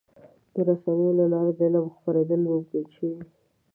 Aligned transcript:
د 0.53 0.55
رسنیو 0.67 1.17
له 1.19 1.25
لارې 1.33 1.51
د 1.57 1.59
علم 1.67 1.85
خپرېدل 1.95 2.41
ممکن 2.49 2.83
شوي. 2.95 3.19